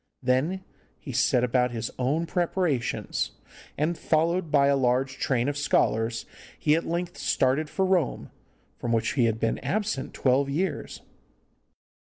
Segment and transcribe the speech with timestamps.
[0.23, 0.63] Then
[0.97, 3.33] he set about his own preparations,
[3.77, 6.25] and, followed by a large train of scholars,
[6.57, 8.31] he at length started for Rome,
[8.79, 11.01] from which he had been absent twelve years.